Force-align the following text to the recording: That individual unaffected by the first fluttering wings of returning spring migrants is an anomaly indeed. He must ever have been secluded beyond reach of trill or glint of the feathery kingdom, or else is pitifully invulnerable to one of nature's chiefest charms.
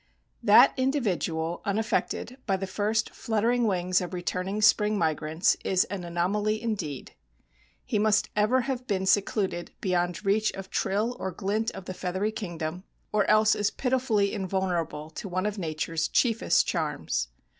That 0.41 0.73
individual 0.77 1.61
unaffected 1.63 2.37
by 2.47 2.57
the 2.57 2.65
first 2.65 3.11
fluttering 3.11 3.67
wings 3.67 4.01
of 4.01 4.15
returning 4.15 4.59
spring 4.63 4.97
migrants 4.97 5.55
is 5.63 5.83
an 5.91 6.03
anomaly 6.03 6.59
indeed. 6.59 7.11
He 7.85 7.99
must 7.99 8.27
ever 8.35 8.61
have 8.61 8.87
been 8.87 9.05
secluded 9.05 9.69
beyond 9.79 10.25
reach 10.25 10.51
of 10.53 10.71
trill 10.71 11.15
or 11.19 11.29
glint 11.31 11.69
of 11.75 11.85
the 11.85 11.93
feathery 11.93 12.31
kingdom, 12.31 12.83
or 13.13 13.25
else 13.29 13.53
is 13.53 13.69
pitifully 13.69 14.33
invulnerable 14.33 15.11
to 15.11 15.29
one 15.29 15.45
of 15.45 15.59
nature's 15.59 16.07
chiefest 16.07 16.65
charms. 16.65 17.27